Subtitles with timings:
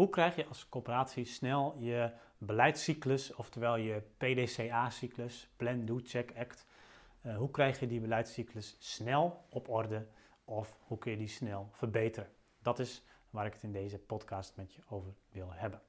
[0.00, 6.66] Hoe krijg je als corporatie snel je beleidscyclus, oftewel je PDCA-cyclus, Plan, Do, Check, Act,
[7.22, 10.06] uh, hoe krijg je die beleidscyclus snel op orde
[10.44, 12.30] of hoe kun je die snel verbeteren?
[12.62, 15.80] Dat is waar ik het in deze podcast met je over wil hebben.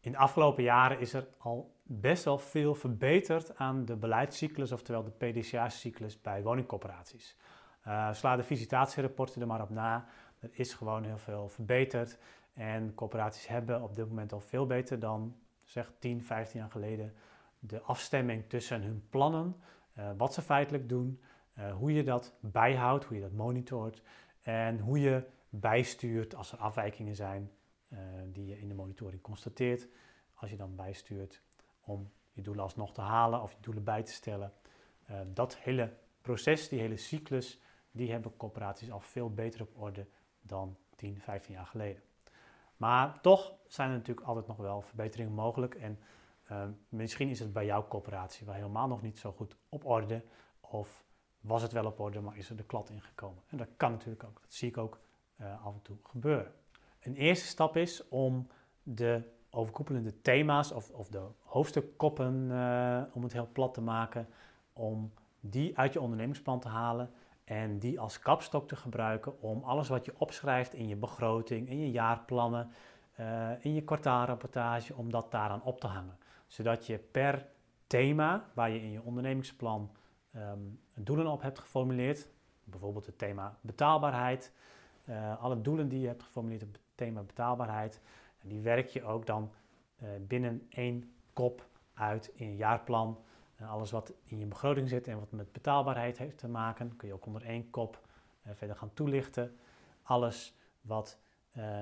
[0.00, 5.04] In de afgelopen jaren is er al best wel veel verbeterd aan de beleidscyclus, oftewel
[5.04, 7.36] de PDCA-cyclus bij woningcorporaties.
[7.86, 10.06] Uh, sla de visitatierapporten er maar op na.
[10.38, 12.18] Er is gewoon heel veel verbeterd.
[12.52, 17.14] En corporaties hebben op dit moment al veel beter dan zeg 10, 15 jaar geleden
[17.58, 19.56] de afstemming tussen hun plannen,
[19.98, 21.20] uh, wat ze feitelijk doen,
[21.58, 24.02] uh, hoe je dat bijhoudt, hoe je dat monitort
[24.42, 27.50] en hoe je bijstuurt als er afwijkingen zijn
[28.32, 29.88] die je in de monitoring constateert.
[30.34, 31.42] Als je dan bijstuurt
[31.86, 34.52] om je doelen alsnog te halen of je doelen bij te stellen.
[35.32, 40.06] dat hele proces, die hele cyclus, die hebben corporaties al veel beter op orde
[40.40, 42.02] dan 10, 15 jaar geleden.
[42.76, 45.74] Maar toch zijn er natuurlijk altijd nog wel verbeteringen mogelijk.
[45.74, 45.98] En
[46.50, 50.24] uh, misschien is het bij jouw coöperatie wel helemaal nog niet zo goed op orde.
[50.60, 51.04] Of
[51.40, 53.42] was het wel op orde, maar is er de klad ingekomen.
[53.46, 54.40] En dat kan natuurlijk ook.
[54.40, 55.00] Dat zie ik ook
[55.40, 56.52] uh, af en toe gebeuren.
[57.00, 58.48] Een eerste stap is om
[58.82, 64.28] de overkoepelende thema's of, of de hoofdstukkoppen, uh, om het heel plat te maken,
[64.72, 67.10] om die uit je ondernemingsplan te halen
[67.44, 71.78] en die als kapstok te gebruiken om alles wat je opschrijft in je begroting, in
[71.78, 72.70] je jaarplannen,
[73.20, 76.18] uh, in je kwartaalrapportage, om dat daaraan op te hangen.
[76.46, 77.46] Zodat je per
[77.86, 79.90] thema waar je in je ondernemingsplan
[80.36, 82.28] um, doelen op hebt geformuleerd,
[82.64, 84.52] bijvoorbeeld het thema betaalbaarheid,
[85.04, 88.00] uh, alle doelen die je hebt geformuleerd op het thema betaalbaarheid,
[88.46, 89.52] die werk je ook dan
[90.02, 93.24] uh, binnen één kop uit in je jaarplan
[93.60, 97.14] alles wat in je begroting zit en wat met betaalbaarheid heeft te maken, kun je
[97.14, 98.00] ook onder één kop
[98.46, 99.56] uh, verder gaan toelichten.
[100.02, 101.18] Alles wat,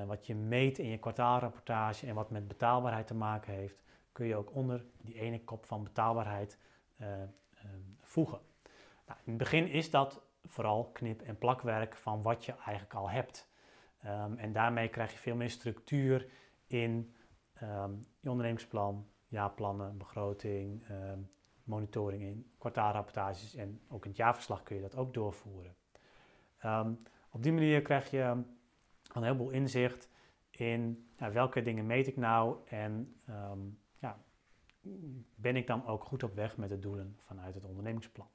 [0.07, 4.37] wat je meet in je kwartaalrapportage en wat met betaalbaarheid te maken heeft, kun je
[4.37, 6.59] ook onder die ene kop van betaalbaarheid
[8.01, 8.41] voegen.
[9.07, 13.11] Nou, in het begin is dat vooral knip- en plakwerk van wat je eigenlijk al
[13.11, 13.49] hebt.
[14.07, 16.31] Um, en daarmee krijg je veel meer structuur
[16.75, 17.15] in
[17.63, 21.31] um, je ondernemingsplan, jaarplannen, begroting, um,
[21.65, 25.75] monitoring in, kwartaalrapportages en ook in het jaarverslag kun je dat ook doorvoeren.
[26.65, 28.43] Um, op die manier krijg je
[29.13, 30.11] een heleboel inzicht
[30.51, 33.17] in nou, welke dingen meet ik nou en
[33.99, 34.25] ja,
[35.35, 38.29] ben ik dan ook goed op weg met de doelen vanuit het ondernemingsplan.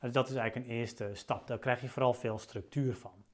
[0.00, 1.46] Dus dat is eigenlijk een eerste stap.
[1.46, 3.24] Daar krijg je vooral veel structuur van.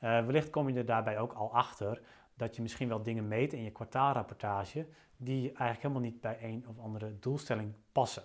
[0.00, 2.02] Uh, wellicht kom je er daarbij ook al achter
[2.36, 4.86] dat je misschien wel dingen meet in je kwartaalrapportage
[5.16, 8.22] die eigenlijk helemaal niet bij een of andere doelstelling passen.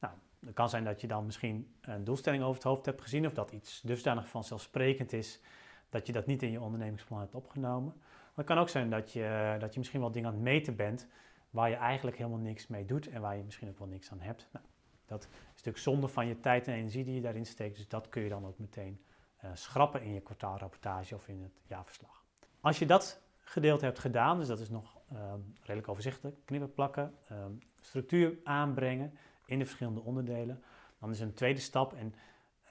[0.00, 3.26] Nou, het kan zijn dat je dan misschien een doelstelling over het hoofd hebt gezien
[3.26, 5.40] of dat iets dusdanig vanzelfsprekend is
[5.88, 7.94] dat je dat niet in je ondernemingsplan hebt opgenomen.
[7.96, 10.76] Maar het kan ook zijn dat je, dat je misschien wel dingen aan het meten
[10.76, 11.06] bent
[11.50, 14.20] waar je eigenlijk helemaal niks mee doet en waar je misschien ook wel niks aan
[14.20, 14.48] hebt.
[14.52, 14.64] Nou,
[15.06, 18.08] dat is natuurlijk zonde van je tijd en energie die je daarin steekt, dus dat
[18.08, 19.04] kun je dan ook meteen
[19.44, 22.24] uh, schrappen in je kwartaalrapportage of in het jaarverslag.
[22.60, 23.21] Als je dat
[23.52, 29.18] gedeelte hebt gedaan, dus dat is nog um, redelijk overzichtelijk, knippen, plakken, um, structuur aanbrengen,
[29.46, 30.62] in de verschillende onderdelen.
[30.98, 32.14] Dan is een tweede stap en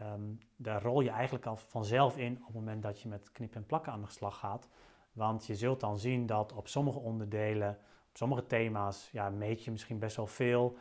[0.02, 3.56] um, daar rol je eigenlijk al vanzelf in op het moment dat je met knip
[3.56, 4.68] en plakken aan de slag gaat.
[5.12, 7.69] Want je zult dan zien dat op sommige onderdelen,
[8.09, 10.78] op sommige thema's, ja, meet je misschien best wel veel.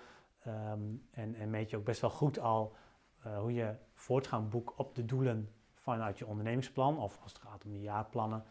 [1.10, 2.76] En, en, meet je ook best wel goed al
[3.26, 6.98] uh, hoe je voortgaan boekt op de doelen vanuit je ondernemingsplan.
[6.98, 8.44] Of als het gaat om de jaarplannen,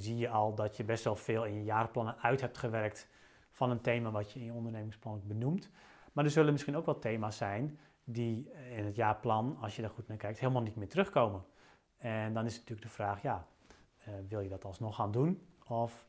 [0.00, 3.08] zie je al dat je best wel veel in je jaarplannen uit hebt gewerkt
[3.50, 5.70] van een thema wat je in je ondernemingsplan benoemt.
[6.12, 9.90] Maar er zullen misschien ook wel thema's zijn die in het jaarplan, als je daar
[9.90, 11.44] goed naar kijkt, helemaal niet meer terugkomen.
[11.96, 13.46] En dan is natuurlijk de vraag, ja,
[14.08, 15.46] uh, wil je dat alsnog gaan doen?
[15.66, 16.06] Of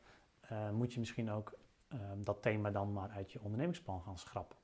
[0.52, 4.56] uh, moet je misschien ook uh, dat thema dan maar uit je ondernemingsplan gaan schrappen?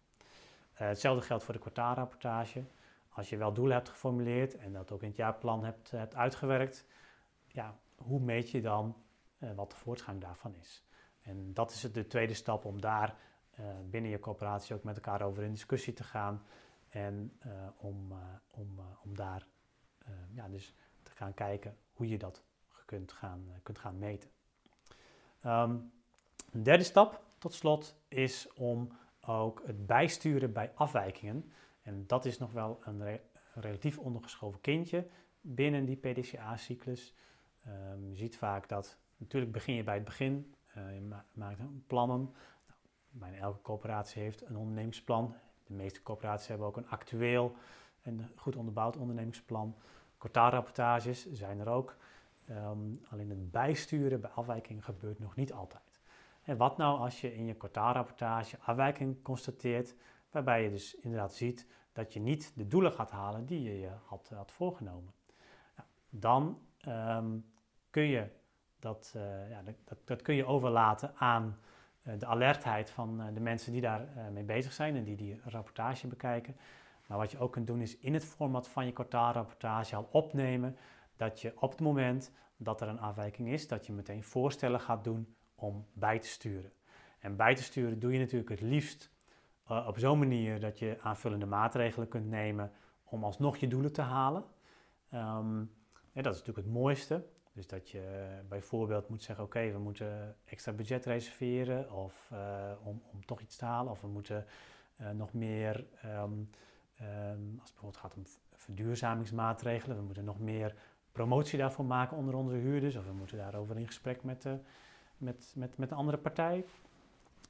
[0.75, 2.65] Eh, hetzelfde geldt voor de kwartaalrapportage.
[3.09, 6.87] Als je wel doelen hebt geformuleerd en dat ook in het jaarplan hebt, hebt uitgewerkt,
[7.47, 8.97] ja, hoe meet je dan
[9.55, 10.85] wat de voortgang daarvan is?
[11.23, 13.17] En dat is de tweede stap om daar
[13.61, 16.43] uh, binnen je coöperatie ook met elkaar over in discussie te gaan.
[16.89, 18.13] En uh, om,
[18.51, 19.47] om, om daar
[20.35, 22.43] ja, dus te gaan kijken hoe je dat
[22.85, 24.31] kunt gaan, kunt gaan meten.
[25.45, 25.93] Um,
[26.51, 31.53] een derde stap tot slot is om ook het bijsturen bij afwijkingen.
[31.83, 33.21] En dat is nog wel een re
[33.55, 35.07] relatief ondergeschoven kindje
[35.41, 37.15] binnen die PDCA-cyclus.
[37.67, 42.35] Um, je ziet vaak dat, natuurlijk begin je bij het begin, je ma maakt plannen,
[43.11, 45.35] bijna elke coöperatie heeft een ondernemingsplan.
[45.67, 47.57] De meeste coöperaties hebben ook een actueel
[48.05, 49.77] een goed onderbouwd ondernemingsplan.
[50.19, 51.97] Kwartaalrapportages zijn er ook.
[52.47, 52.79] Ehm,
[53.09, 56.01] alleen het bijsturen bij afwijking gebeurt nog niet altijd.
[56.43, 59.95] En wat nou als je in je kwartaalrapportage afwijking constateert,
[60.31, 63.91] waarbij je dus inderdaad ziet dat je niet de doelen gaat halen die je je
[64.05, 65.13] had, had voorgenomen?
[65.77, 67.39] Nou, dan ehm,
[67.91, 68.31] kun je
[68.85, 71.59] dat, uh, ja, dat, dat, kun je overlaten aan
[72.03, 75.41] uh, de alertheid van uh, de mensen die daar mee bezig zijn en die die
[75.45, 76.57] rapportage bekijken.
[77.07, 80.77] Maar wat je ook kunt doen is in het format van je kwartaalrapportage al opnemen
[81.17, 85.05] dat je op het moment dat er een afwijking is, dat je meteen voorstellen gaat
[85.05, 86.73] doen om bij te sturen.
[87.19, 89.11] En bij te sturen doe je natuurlijk het liefst
[89.67, 92.73] op zo'n manier dat je aanvullende maatregelen kunt nemen
[93.05, 94.45] om alsnog je doelen te halen.
[95.11, 97.25] Ja, dat is natuurlijk het mooiste.
[97.55, 103.03] Dus dat je bijvoorbeeld moet zeggen: Oké, we moeten extra budget reserveren of, uh, om,
[103.13, 104.47] om toch iets te halen, of we moeten
[105.01, 106.51] uh, nog meer, um,
[107.01, 108.23] um, als het bijvoorbeeld gaat om
[108.53, 110.75] verduurzamingsmaatregelen, we moeten nog meer
[111.13, 114.59] promotie daarvoor maken onder onze huurders, of we moeten daarover in gesprek met, de,
[115.17, 116.65] met, met, met een andere partij.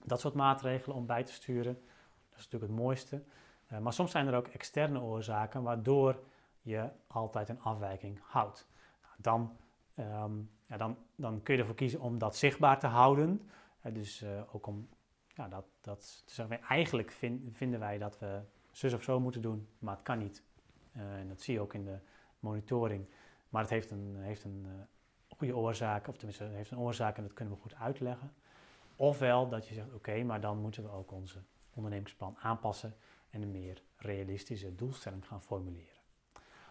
[0.04, 1.74] Dat soort maatregelen om bij te sturen,
[2.28, 3.22] dat is natuurlijk het mooiste.
[3.72, 6.22] Uh, maar soms zijn er ook externe oorzaken waardoor
[6.60, 8.68] je altijd een afwijking houdt.
[9.02, 9.56] Nou, dan,
[9.98, 13.50] um, ja, dan, dan kun je ervoor kiezen om dat zichtbaar te houden.
[13.82, 14.88] Uh, dus uh, ook om
[15.28, 19.42] ja, dat, dat te zeggen, eigenlijk vind, vinden wij dat we zus of zo moeten
[19.42, 20.42] doen, maar het kan niet.
[20.92, 21.98] en dat zie je ook in de
[22.40, 23.06] monitoring.
[23.48, 24.66] Maar het heeft een, heeft een
[25.28, 28.32] goede oorzaak, of tenminste, het heeft een oorzaak en dat kunnen we goed uitleggen.
[28.96, 31.38] Ofwel dat je zegt, oké, maar dan moeten we ook onze
[31.74, 32.96] ondernemingsplan aanpassen
[33.30, 36.02] en een meer realistische doelstelling gaan formuleren.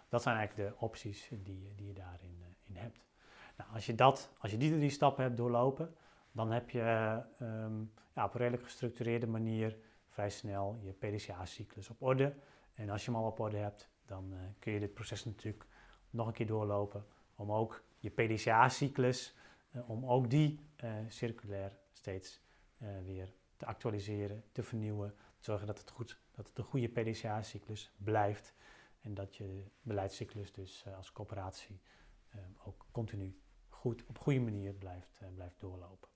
[0.10, 3.06] Dat zijn eigenlijk de opties die, die je daarin in hebt.
[3.58, 5.96] Nou, als, je dat, als je die drie stappen hebt doorlopen,
[6.32, 6.82] dan heb je
[7.42, 9.78] um, ja, op een redelijk gestructureerde manier
[10.08, 12.36] vrij snel je PDCA-cyclus op orde.
[12.74, 15.66] En als je hem al op orde hebt, dan uh, kun je dit proces natuurlijk
[16.10, 17.06] nog een keer doorlopen
[17.36, 19.36] om ook je PDCA-cyclus,
[19.72, 20.60] uh, om ook die
[21.08, 22.42] circulair steeds
[23.04, 27.92] weer te actualiseren, te vernieuwen, te zorgen dat het, goed, dat het een goede PDCA-cyclus
[27.98, 28.54] blijft
[29.02, 31.82] en dat je beleidscyclus dus als coöperatie
[32.66, 36.10] ook continu goed, op goede manier blijft, uh, blijft doorlopen.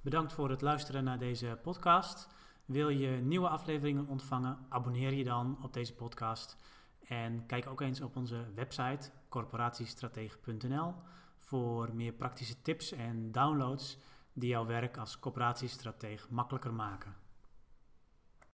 [0.00, 2.28] Bedankt voor het luisteren naar deze podcast.
[2.64, 4.58] Wil je nieuwe afleveringen ontvangen?
[4.68, 6.56] Abonneer je dan op deze podcast.
[7.00, 10.94] En kijk ook eens op onze website corporatiestratege.nl
[11.36, 13.98] voor meer praktische tips en downloads
[14.32, 17.14] die jouw werk als coöperatiestratege makkelijker maken.